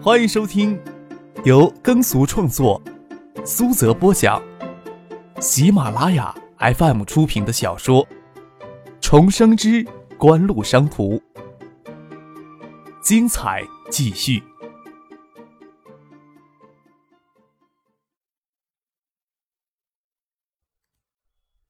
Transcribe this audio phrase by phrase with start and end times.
[0.00, 0.80] 欢迎收听
[1.44, 2.80] 由耕俗创作、
[3.44, 4.40] 苏泽播讲、
[5.40, 8.06] 喜马拉雅 FM 出品的小说
[9.00, 9.84] 《重生之
[10.16, 11.16] 官路商途》，
[13.02, 14.40] 精彩继续，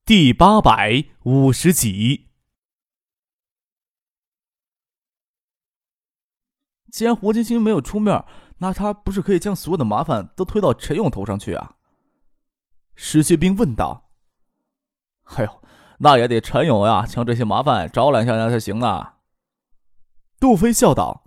[0.05, 2.28] 第八百五十集。
[6.91, 8.23] 既然胡金星没有出面，
[8.57, 11.73] 那他不是可以将所有的麻烦都推到陈勇头上去啊？
[12.95, 14.09] 石学兵问道。
[15.35, 15.61] “哎呦，
[15.99, 19.15] 那也得陈勇呀，将这些麻烦招揽下来才行啊。”
[20.39, 21.23] 杜飞笑道。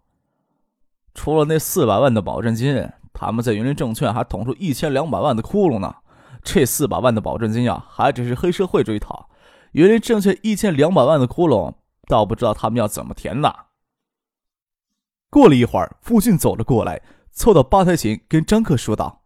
[1.15, 5.95] “除了那四百万的保证金，他们在云林证券还捅出一千两百万的窟窿呢。
[6.43, 9.31] 这四百万的保证金呀，还只是黑社会这一套，
[9.73, 11.75] 云林证券一千两百万的窟窿，
[12.09, 13.55] 倒不知道他们要怎么填呢。”
[15.33, 19.23] 过了一会儿，傅俊走了过来，凑到吧台前跟张克说道：“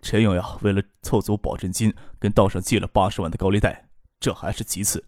[0.00, 5.04] 陈勇呀，为了凑足保证金，跟道上借了八十万的高利贷，这还是其次。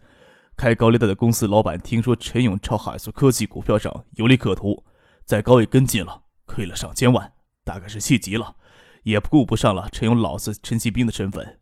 [0.58, 4.84] 开高利贷的公司老板听说陈勇炒海素科技股票上有利可图，
[5.24, 7.32] 在高位跟进了，亏了上千万，
[7.64, 8.56] 大概是气急了，
[9.04, 11.60] 也顾不上了陈勇老子陈其兵的身份，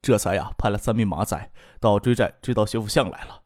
[0.00, 3.42] 这才呀派了三名马仔到追债追到学府巷来了。”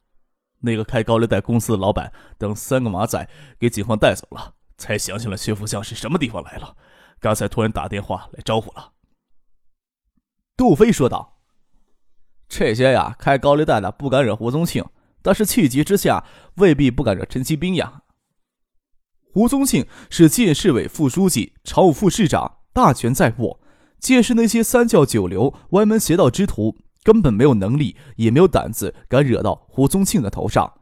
[0.61, 6.77] 那个开高利贷公司的老板等三个马仔给警方带走了，才想起了薛福巷是什么地方来了。
[7.21, 8.93] 刚才突然打电话来招呼了。
[10.57, 11.41] 杜飞说道
[12.49, 14.85] ：“这些呀，开高利贷的不敢惹胡宗庆，
[15.23, 16.25] 但是气急之下
[16.57, 18.03] 未必不敢惹陈其兵呀。
[19.33, 23.61] 胡宗庆是建市委副书记、常务副市长，大权在握，
[23.99, 30.73] 建市那些三教九流、歪门邪道之徒。”根本没有能力，也没有胆子敢惹到胡宗庆的头上。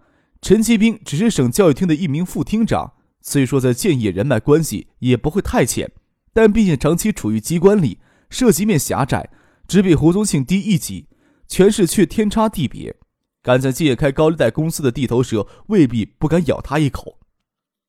[0.40, 5.92] 陈其兵只是省教育厅的一名副厅长，虽说在建业人脉关系也不会太浅，
[6.32, 7.98] 但毕竟长期处于机关里，
[8.30, 9.28] 涉及面狭窄，
[9.68, 11.08] 只比胡宗庆低一级，
[11.46, 12.96] 权势却天差地别。
[13.42, 17.18] 敢在建业开高利贷公司的地头蛇未必不敢咬他一口。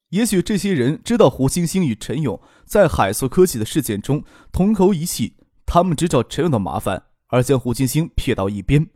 [0.10, 7.04] 也许这些人知道胡星星与陈勇在海素科技的事件中同仇一气，他们只找陈勇的麻烦。
[7.36, 8.90] 而将胡金星撇到一边，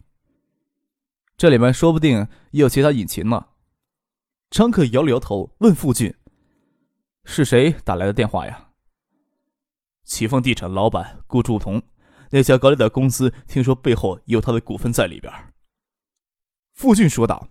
[1.36, 3.48] 这里面说不定也有其他隐情呢。
[4.50, 6.16] 张克摇了摇头，问傅俊
[7.26, 8.70] ：“是谁打来的电话呀？”
[10.08, 11.84] 启丰地产老板顾祝同，
[12.30, 15.30] 那家高利贷公司听说背后有他的股份在里边。
[16.76, 17.50] 傅俊说道。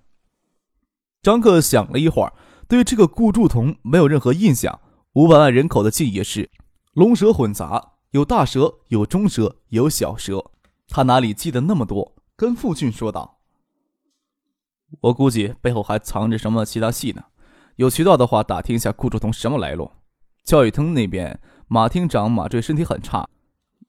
[1.21, 2.33] 张克想了一会儿，
[2.67, 4.81] 对这个顾祝同没有任何印象。
[5.13, 6.51] 五百万人口的建业市，
[6.95, 10.51] 龙蛇混杂，有大蛇，有中蛇，有小蛇。
[10.89, 12.15] 他哪里记得那么多？
[12.35, 13.41] 跟傅俊说道
[15.03, 17.25] ：“我估计背后还藏着什么其他戏呢。
[17.77, 19.91] 有渠道的话，打听一下顾祝同什么来路。
[20.45, 23.29] 教育厅那边马厅长马坠身体很差，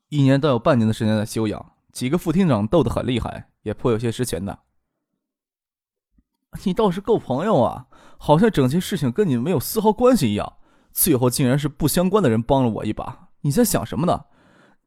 [0.09, 1.73] 一年都有半年的时间在休养。
[1.93, 4.59] 几个副厅长斗得很厉害，也颇有些实权的。
[6.65, 7.87] 你倒是够朋友啊！
[8.17, 10.57] 好像整件事情跟你没有丝毫关系一样，
[10.91, 13.29] 最后竟然是不相关的人帮了我一把。
[13.41, 14.25] 你在想什么呢？”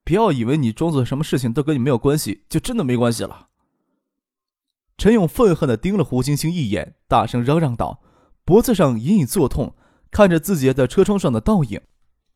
[0.05, 3.49] 不要以为你装作什么事情都跟你没有关系，就真的没关系了。
[4.99, 8.03] 陈勇愤恨地盯了胡星星一眼，大声嚷嚷道
[8.45, 9.75] ：“脖子上隐隐作痛，
[10.11, 11.81] 看着自己在车窗上的倒影，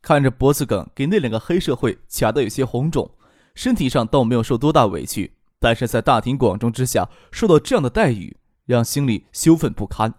[0.01, 3.11] 看着脖子梗给那两个黑社会卡得有些红肿，
[3.53, 8.35] 身体上倒没有受多大委屈，但是在大庭广众之下受到这样的待遇，
[8.65, 10.13] 让心里羞愤不堪，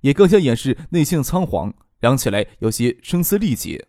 [0.00, 3.86] 也更加掩饰内心仓皇，嚷起来有些声嘶力竭：“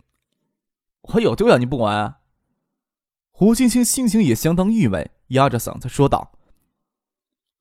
[1.14, 2.16] 我有丢呀，你不管！”
[3.38, 6.32] 胡青青心情也相当郁闷，压着嗓子说道：“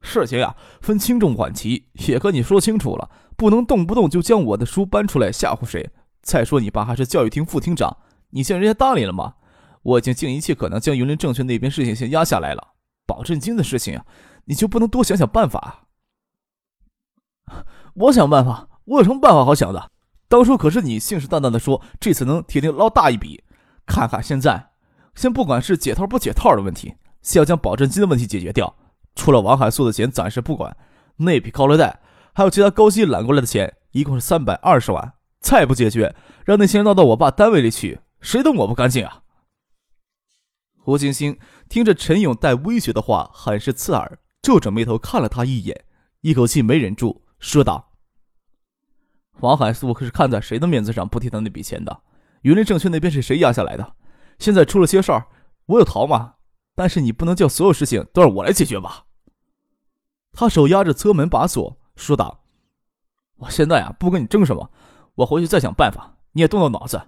[0.02, 5.90] 事情呀，分轻重缓急，也跟你说清楚了，不能动不动就将我的书搬出来吓唬谁。
[6.22, 7.96] 再说你爸还是教育厅副厅长，
[8.30, 9.34] 你见人家搭理了吗？
[9.82, 12.74] 我已经尽一切可能将云林证券那边事情先压下来了。
[13.04, 14.06] 保证金的事情啊，
[14.44, 15.88] 你就不能多想想办法？
[17.94, 19.90] 我想办法，我有什么办法好想的？
[20.28, 23.42] 当初可是你信誓旦旦的说这次能铁定捞大一笔，
[23.84, 24.70] 看看现在。”
[25.14, 28.76] 先不管是解套不解套的问题，先要将保证金的问题解决掉。
[29.14, 30.76] 除了王海素的钱暂时不管，
[31.16, 32.00] 那笔高利贷
[32.32, 35.14] 还有其他高息揽过来的钱，一共是三百二十万。
[35.40, 39.22] 再不解决，让那些人闹到我爸单位里去，谁都抹不干净啊！
[40.78, 41.38] 胡金星
[41.68, 45.84] 听着陈勇带威胁的话，很是刺耳，皱着眉头看了他一眼，
[46.22, 47.92] 一口气没忍住，说道
[49.40, 52.00] ：“王海素可是看在谁的面子上不提他那笔钱的？
[52.42, 53.94] 云林证券那边是谁压下来的？”
[54.38, 55.26] 现在出了些事儿，
[55.66, 56.34] 我有逃吗？
[56.74, 59.04] 但是你不能叫所有事情都让我来解决吧？
[60.32, 62.44] 他手压着车门把锁，说道
[63.38, 64.70] ：“我现在啊，不跟你争什么，
[65.14, 66.18] 我回去再想办法。
[66.32, 67.00] 你也动动脑子，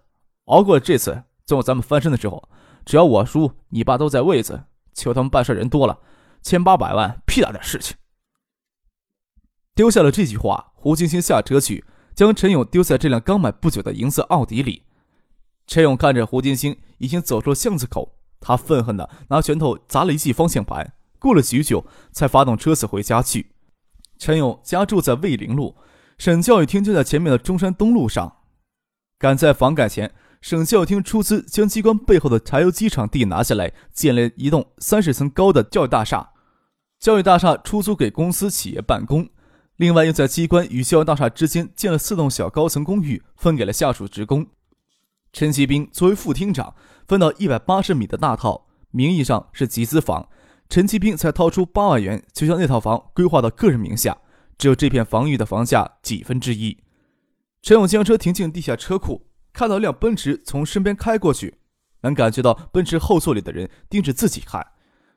[0.44, 2.48] 熬过了这次，最后咱们翻身的时候，
[2.84, 4.64] 只要我叔、你爸都在位子，
[4.94, 5.98] 求他们办事人多了，
[6.42, 7.96] 千八百万屁大点事情。
[9.74, 11.84] 丢下了这句话，胡金星下车去，
[12.14, 14.84] 将陈勇丢在这辆刚买不久的银色奥迪里。
[15.66, 20.94] 陈勇看着胡金星已经走出巷子口，他愤恨地拿拳头砸了一记方向盘。
[21.18, 23.52] 过了许久，才发动车子回家去。
[24.18, 25.74] 陈勇家住在卫陵路，
[26.18, 28.36] 省教育厅就在前面的中山东路上。
[29.18, 36.30] 赶在房改前，省教育厅出资将机关背后的柴油机厂地拿下来，建了一栋三十层高的教育大厦。
[37.00, 39.28] 教育大厦出租给公司企业办公。
[39.76, 44.46] 另外，又在机关与教育大厦之间建了四栋小高层公寓，分给了下属职工。
[45.36, 46.74] 陈其兵作为副厅长，
[47.06, 50.30] 分到一百八十米的大套，名义上是集资房。
[50.70, 54.16] 陈其兵才掏出八万元，就将那套房规划到个人名下，
[54.56, 56.78] 只有这片房域的房价几分之一。
[57.60, 61.58] 陈勇将车停进地下车库，看到一辆奔驰从身边开过去，
[62.00, 64.66] 能感觉到奔驰后座里的人盯着自己看。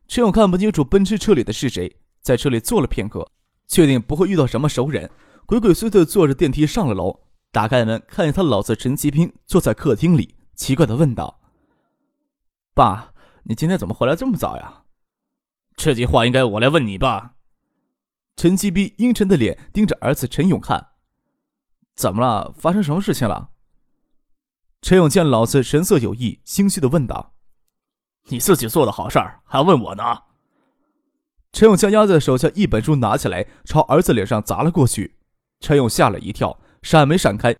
[0.10, 3.25] 陈勇看不清楚奔驰车里的是谁，在车里坐了片刻。
[3.69, 5.10] 确定不会遇到什么熟人，
[5.45, 7.21] 鬼鬼祟祟坐着电梯上了楼，
[7.51, 11.40] 打开门看见他老子陈其兵坐在客厅里，奇怪的问道
[12.75, 13.13] ：“爸，
[13.44, 14.84] 你今天怎么回来这么早呀？”
[15.75, 17.36] 这句话应该我来问你吧。
[18.36, 20.90] 陈其斌阴沉的脸盯着儿子陈勇看
[21.96, 22.54] ：“怎么了？
[22.56, 23.50] 发生什么事情了？”
[24.81, 27.34] 陈勇见老子神色有异，心虚的问道
[28.30, 30.04] ：“你自己做的好事儿，还问我呢？”
[31.52, 35.18] 陈勇将压在手下一本书拿起来，朝儿子脸上砸了过去。
[35.60, 37.56] 陈勇吓了一跳，闪没闪开，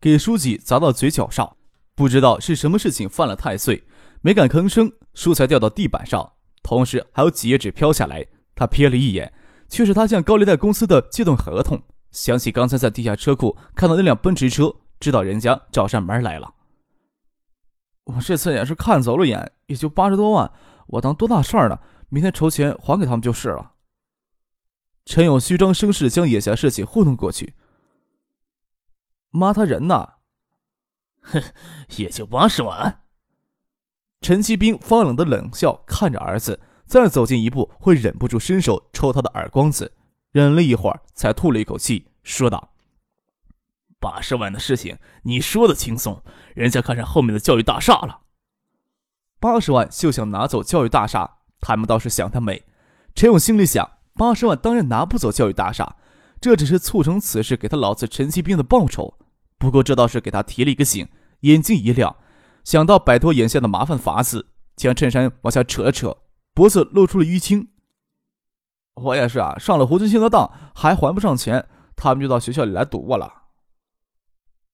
[0.00, 1.56] 给书籍砸到嘴角上。
[1.94, 3.84] 不知道是什么事情犯了太岁，
[4.22, 6.32] 没敢吭声，书才掉到地板上，
[6.62, 8.26] 同时还有几页纸飘下来。
[8.54, 9.32] 他瞥了一眼，
[9.68, 11.82] 却是他向高利贷公司的借动合同。
[12.10, 16.54] 想起刚才在地下车库看到那辆奔驰车，知道人家找上门来了。
[18.04, 20.50] 我这次也是看走了眼，也就八十多万，
[20.86, 21.78] 我当多大事儿呢？
[22.08, 23.72] 明天筹钱还给他们就是了。
[25.04, 27.54] 陈勇虚张声势将眼下事情糊弄过去。
[29.30, 30.14] 妈，他人呢？
[31.22, 31.42] 哼，
[31.96, 33.02] 也就八十万。
[34.20, 39.92] 陈其兵发冷的冷笑，看着儿子，再走近一步会忍不住伸手抽他的耳光子。
[40.32, 42.74] 忍了一会儿，才吐了一口气，说道
[43.98, 46.22] ：“八十万的事情，你说的轻松，
[46.54, 48.20] 人家看上后面的教育大厦了。
[49.40, 52.64] 八十万就想拿走教育大厦。”他们倒是想得美，
[53.14, 55.96] 陈勇心里想：八十万当然拿不走教育大厦，
[56.40, 59.18] 这只是促成此事给他老子陈其兵的报酬。
[59.58, 61.08] 不过这倒是给他提了一个醒，
[61.40, 62.16] 眼睛一亮，
[62.64, 66.16] 想到摆脱眼下的麻烦法子，将衬衫往下扯了扯，
[66.54, 67.68] 脖子露出了淤青。
[68.94, 73.30] 我也是啊，上了胡金星的当，还还不上钱，他们就到学校里来堵我了。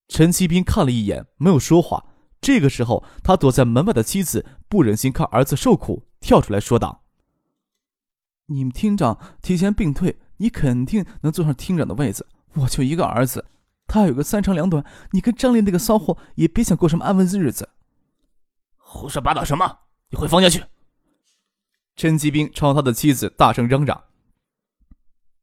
[0.08, 2.06] 陈其兵看了一眼，没有说话。
[2.40, 6.06] 这个时候，他躲在门外的妻子不忍心看儿子受苦。
[6.20, 7.04] 跳出来说道
[8.46, 12.26] ：“你们厅长提前病退，你肯定能坐上厅长的位子。
[12.54, 13.44] 我就一个儿子，
[13.86, 17.68] 他有个三长两短，你跟张丽那个骚货也别想过什么安稳日子。”
[18.76, 19.78] 胡说八道什么？
[20.10, 20.64] 你回房间去！
[21.96, 24.04] 陈吉兵朝他的妻子大声嚷嚷：“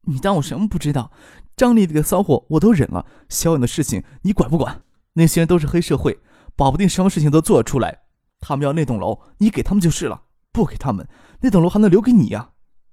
[0.06, 1.12] 你当我什么不知道？
[1.56, 4.82] 张丽这个骚货我都忍了，小勇的事情你管不管？
[5.14, 6.20] 那些人都是黑社会，
[6.56, 8.04] 保不定什么事情都做得出来。
[8.40, 10.24] 他们要那栋楼，你给他们就是了。”
[10.54, 11.08] 不给他们，
[11.42, 12.52] 那栋楼还能留给你呀？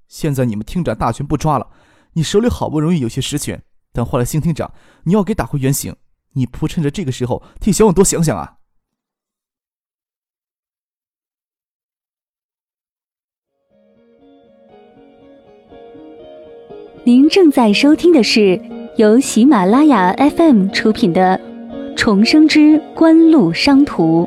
[0.09, 1.69] 现在你们厅长大权不抓了，
[2.14, 3.62] 你手里好不容易有些实权，
[3.93, 4.73] 等换了新厅长，
[5.05, 5.95] 你要给打回原形，
[6.33, 8.57] 你不趁着这个时候替小勇多想想啊！
[17.05, 18.61] 您正在收听的是
[18.97, 21.38] 由喜马拉雅 FM 出品的
[21.97, 24.25] 《重生之官路商途》。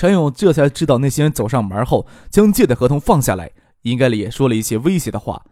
[0.00, 3.50] 陈勇这才知道，那些人走上门后，将借贷合同放下来，
[3.82, 5.44] 应该也说了一些威胁的话。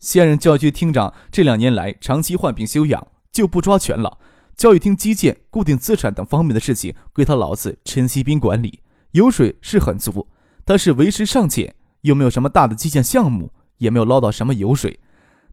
[0.00, 4.18] 现任教育局厅长这两年来长期患病休养，就不抓权了。
[4.56, 8.80] 教育厅基建、固定资产等方面的事情归他老子陈锡斌管理，
[9.12, 10.26] 油水是很足，
[10.64, 14.98] 但是为时尚浅，又没有什么大的基建项目，也没有捞到什么油水。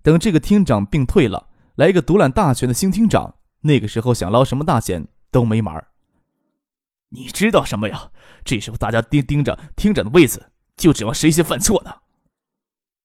[0.01, 5.89] 等这个厅长病退了，来一个独揽大权的新厅长，那个时候想捞什么大钱都没门儿。
[7.13, 8.11] 你知道什么呀？
[8.43, 11.93] 这时候大家盯盯着厅长的位子，就指望谁先犯错呢？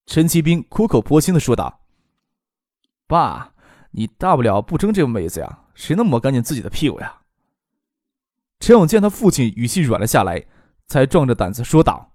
[0.06, 1.82] 陈其兵苦口婆心的说道
[3.06, 3.52] ：“爸，
[3.90, 7.20] 你大不了不争这个位子呀，谁能抹干净自己的屁股呀？”
[8.60, 10.42] 陈勇见他父亲语气软了下来，
[10.86, 12.14] 才壮着胆子说道：“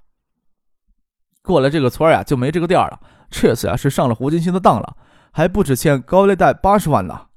[1.44, 3.00] 过了这个村呀，就没这个店了。
[3.30, 4.98] 这次啊，是上了胡金星的当了，
[5.32, 7.28] 还不止欠高利贷八十万呢。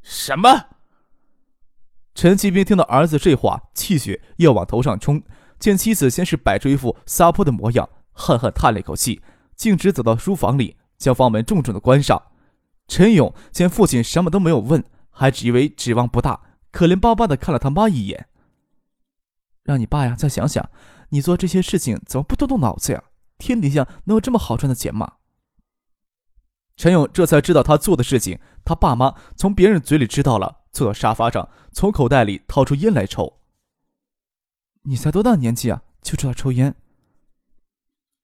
[0.00, 0.71] 什么？
[2.14, 5.22] 陈启兵听到儿子这话，气血又往头上冲。
[5.58, 9.22] 见妻子先是摆出一副撒泼的模样，恨恨叹了一口气，
[9.56, 12.20] 径直走到书房里，将房门重重的关上。
[12.88, 16.40] 陈勇见父亲什么都没有问，还只以为指望不大，
[16.70, 18.28] 可怜巴巴的看了他妈一眼。
[19.62, 20.68] 让你爸呀，再想想，
[21.10, 23.02] 你做这些事情怎么不动动脑子呀？
[23.38, 25.14] 天底下能有这么好赚的钱吗？
[26.76, 33.40] 陈勇这才知道他做的事情，他爸妈从别人嘴里知道了，坐到沙发上，从口袋里掏出烟来抽。
[34.82, 36.74] 你才多大年纪啊，就知道抽烟？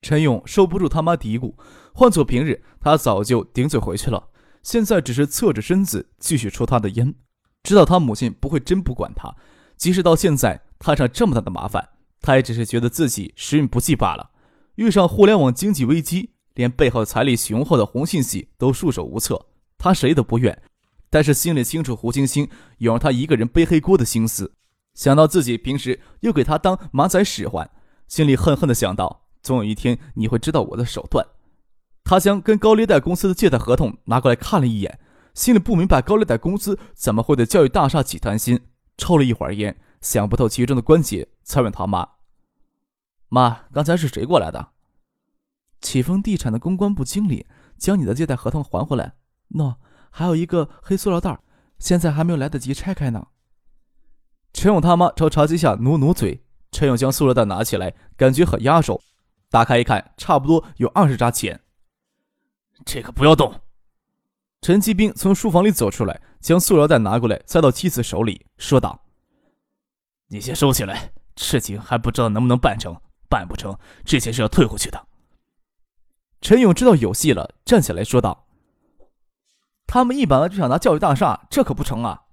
[0.01, 1.55] 陈勇受不住他妈嘀咕，
[1.93, 4.29] 换做平日，他早就顶嘴回去了。
[4.63, 7.15] 现在只是侧着身子继续抽他的烟，
[7.63, 9.35] 知道他母亲不会真不管他。
[9.77, 11.91] 即使到现在摊上这么大的麻烦，
[12.21, 14.31] 他也只是觉得自己时运不济罢了。
[14.77, 20.63] 遇上互联网经济危机，连背后财力雄厚的红信系都束手无策，他谁都不怨。
[21.11, 22.49] 但是心里清楚，胡晶晶
[22.79, 24.55] 有让他一个人背黑锅的心思。
[24.95, 27.71] 想到自己平时又给他当马仔使唤，
[28.07, 31.27] 心里恨恨的想到：总有一天你会知道我的手段。
[32.05, 34.99] 他将跟高利贷公司的借贷合同拿过来看了一眼，
[35.35, 38.61] 心里不明白高利贷公司怎么会对教育大厦起贪心。
[38.97, 42.09] 抽了一会儿烟，想不透其中的关节，才问他妈
[43.29, 44.71] ：“妈，刚才是谁过来的？”
[45.81, 47.47] 启丰地产的公关部经理
[47.77, 49.15] 将你的借贷合同还回来。
[49.51, 49.77] 喏，
[50.19, 51.39] 还有一个黑塑料袋，
[51.79, 53.29] 现在还没有来得及拆开呢。
[54.53, 59.01] 陈勇他妈朝茶几下努努嘴，陈勇将塑料袋拿起来，感觉很压手。
[59.49, 61.61] 打开一看，差不多有二十扎钱。
[62.85, 63.61] 这个不要动。
[64.61, 69.01] 陈继兵从书房里走出来，将塑料袋拿过来，塞到妻子手里，说道
[70.27, 75.07] ：“你先收起来，事情还不知道能不能办成，办不成，这钱是要退回去的。”
[76.43, 78.47] 陈勇知道有戏了，站起来说道
[79.89, 82.27] ：“他们一百万就想拿教育大厦，这可不成啊！”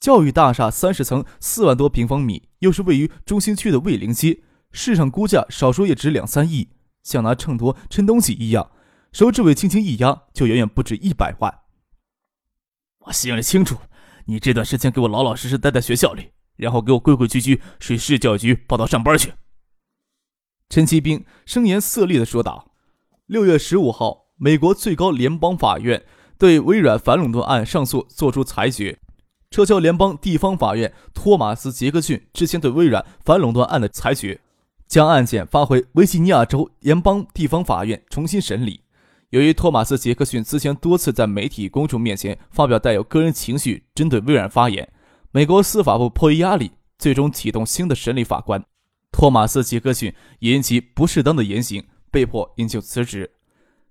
[0.00, 6.70] 教育大厦三十层，四万多平方米，又是位于中心区的卫灵街，市场估价少说也值两三亿，
[7.02, 8.70] 像拿秤砣称东西一样，
[9.12, 11.60] 手指尾轻轻一压，就远远不止一百万。
[13.00, 13.76] 我心里清楚，
[14.26, 19.32] 你这段时间给我老老实实待在学校里，然后给我规规矩矩去市教育局报到上班去。”
[20.70, 22.70] 陈其兵声言色厉的说道。
[23.26, 26.04] 六月十五号，美国最高联邦法院
[26.38, 28.98] 对微软反垄断案上诉作出裁决。
[29.50, 34.40] 撤销联邦地方法院托马斯·杰克逊之前对微软反垄断案的裁决，
[34.88, 38.80] 将案件发回维吉尼亚州联邦地方法院重新审理。
[39.30, 44.92] 由于托马斯·杰克逊之前多次在媒体公众面前发表带有个人情绪针对微软发言，
[45.30, 48.64] 美国司法部迫于压力，最终启动新的审理法官。
[49.12, 53.30] 托马斯·杰克逊也因其不适当的言行，被迫引咎辞职。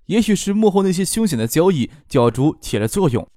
[0.08, 3.28] 也许是幕后那些凶险的交易角逐起了作用。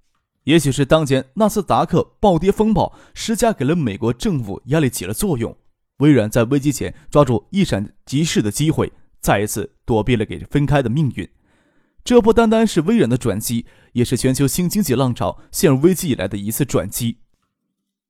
[0.44, 5.56] 也许是当前纳斯达克暴跌风暴施加给了美国政府压力起了作用，
[5.98, 11.28] 微软在危机前抓住一闪即逝的机会，再一次躲避了给分开的命运。
[12.04, 17.18] 这不单单是微软的转机，也是全球新经济浪潮陷入危机以来的一次转机。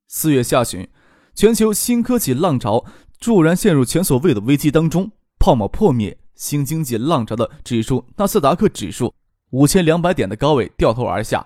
[0.07, 0.87] 四月下旬，
[1.33, 2.85] 全球新科技浪潮
[3.19, 9.13] 骤然陷入前所未有的危机当中，泡沫破灭，新经济浪潮的指数纳斯达克指数
[9.49, 11.45] 五千两百点的高位掉头而下。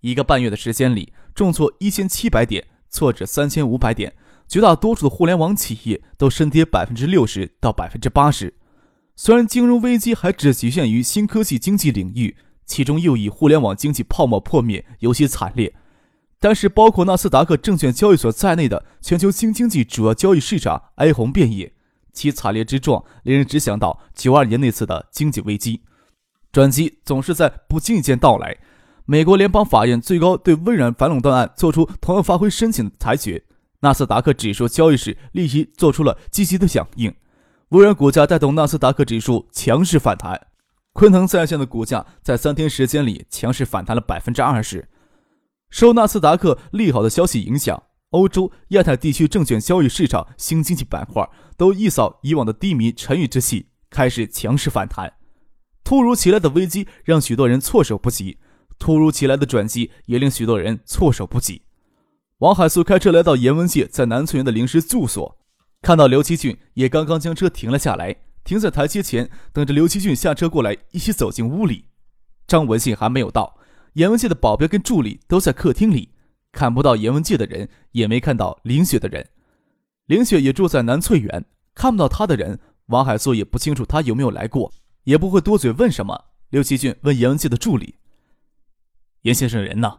[0.00, 4.14] 一个半月的时间里，重挫一千七百点，挫折三千五百点。
[4.46, 8.54] 绝大多数的互联网企业都深跌百分之六十到百分之八十。
[9.14, 15.74] 虽然金融危机还只局限于新科技经济领域，其中又以互联网经济泡沫破灭尤其惨烈，
[16.38, 21.74] 但是包括纳斯达克证券交易所在内的全球新经济主要交易市场哀鸿遍野，
[22.18, 25.82] 其惨烈之状令人只想到九二年那次的经济危机。
[26.50, 28.56] 转机总是在不经意间到来。
[29.04, 33.44] 美国联邦法院最高对微软反垄断案作出同样发挥申请裁决，
[33.80, 37.14] 纳斯达克指数交易时立即做出了积极的响应，
[37.68, 40.48] 微软股价带动纳斯达克指数强势反弹，
[40.92, 44.88] 昆腾在线的股价在三天时间里强势反弹了百分之二十。
[45.70, 55.12] 受纳斯达克利好的消息影响，欧洲、亚太地区证券交易市场新经济板块都一扫以往的低迷沉郁之气，开始强势反弹。
[55.84, 58.38] 突如其来的危机让许多人措手不及。
[58.78, 61.62] 突如其来的转机也令许多人措手不及。
[62.38, 65.36] 王海素开车来到严文界在南翠园的临时住所，
[65.82, 71.86] 看到刘奇俊也刚刚将车停了下来，停在台阶前，等着刘奇俊下车过来一起走进屋里。
[72.46, 73.58] 张文信还没有到，
[73.94, 76.12] 严文界的保镖跟助理都在客厅里，
[76.52, 79.28] 看不到严文界的人，也没看到林雪的人。
[80.06, 84.72] 林雪也住在南翠园，看不到她的人，王海素也不清楚她有没有来过，
[85.04, 86.24] 也不会多嘴问什么。
[86.50, 87.96] 刘奇俊问严文记的助理
[89.22, 89.98] ：“严先生人呢？”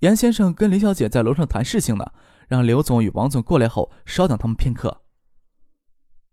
[0.00, 2.10] 严先生跟林小姐在楼上谈事情呢，
[2.48, 5.02] 让刘总与王总过来后稍等他们片刻。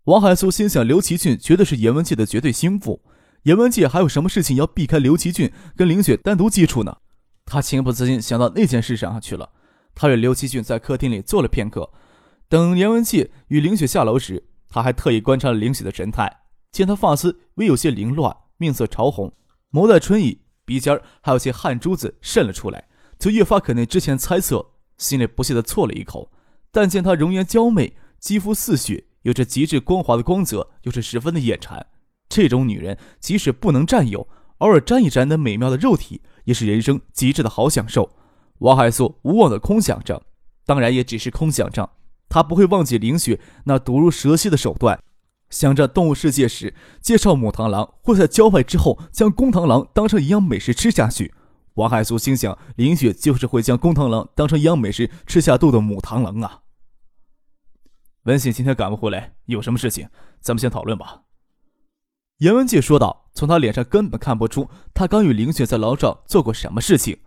[0.04, 3.04] 王海苏心想，刘奇俊绝对是严文记的绝对心腹，
[3.44, 6.98] 严文记还有什么事情要避开刘奇俊跟林雪单独接触呢？
[7.50, 9.50] 他情不自禁想到那件事上去了。
[9.92, 11.90] 他与刘奇俊在客厅里坐了片刻，
[12.48, 19.34] 等严文记与林雪下楼时，他还特意观察了林雪的神态，见她发丝微有些凌乱，面色潮红，
[19.72, 22.84] 眸带春意，鼻尖还有些汗珠子渗了出来。
[23.18, 24.64] 就越发肯定之前猜测，
[24.96, 26.30] 心里不屑地啜了一口。
[26.70, 31.84] 但见她容颜娇媚，肌肤似雪，有着极致光滑的光泽，又是十分的眼馋。
[32.28, 34.28] 这种女人，即使不能占有，
[34.58, 38.10] 偶尔沾一沾那美妙的肉体，也是人生极致的好享受。
[38.58, 40.22] 王海素无望的空想着，
[40.66, 41.90] 当然也只是空想着。
[42.28, 45.02] 他不会忘记林雪那毒如蛇蝎的手段。
[45.48, 51.34] 想着动物世界时介绍母螳螂，会在交配之后将公螳螂当成一样美食吃下去。
[51.74, 56.60] 王海素心想，林雪就是会将公螳螂当成一样美食吃下肚的母螳螂啊。
[58.24, 60.08] 文信今天赶不回来，有什么事情，
[60.40, 61.22] 咱们先讨论吧。
[62.40, 67.18] 严文介说道，从他脸上根本看不出他刚与林雪在牢上做过什么事情。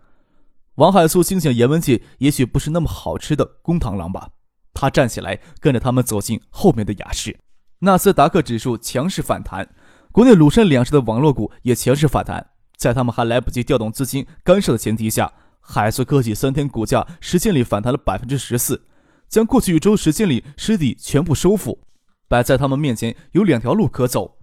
[0.76, 4.30] 王海苏心想，严文介也许不是那么好吃的公螳螂吧。
[4.74, 7.38] 他站起来，跟着他们走进后面的雅室。
[7.80, 9.70] 纳斯达克指数强势反弹，
[10.12, 12.48] 国内鲁深两市的网络股也强势反弹。
[12.76, 18.88] 在他们还来不及调动资金干涉的前提下，海素科技三天股价时间里反弹了百分之十四，
[19.30, 21.86] 将过去一周时间里失地全部收复。
[22.28, 24.38] 摆在他们面前有两条路可走：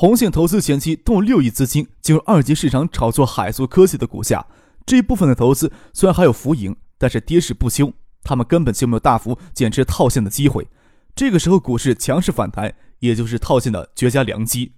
[0.00, 4.46] 红线投资前期动六亿资金进入二级市场炒作海素科技的股价，
[4.86, 10.68] 这一部分的投资虽然还有浮盈，但是跌势不休，他们根本就没有大幅减持套现的机会。
[11.16, 14.74] 这个时候股市强势反弹，也就是套现的绝佳良机。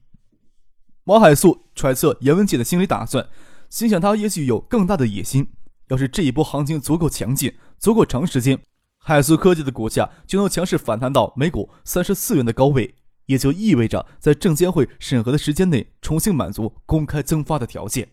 [1.04, 3.28] 王海素揣测严文杰的心理打算，
[3.68, 5.46] 心想他也许有更大的野心。
[5.88, 8.58] 要是这一波行情足够强劲、足够长时间，
[8.96, 12.94] 海素科技的股价就能强势反弹到每股三十四元的高位，
[13.26, 18.08] 也就意味着在证监会审核的时间内重新满足公开增发的条件。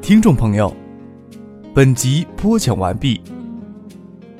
[0.00, 0.74] 听众朋友。
[1.72, 3.20] 本集播讲完毕，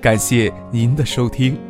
[0.02, 1.69] 感谢您的收听。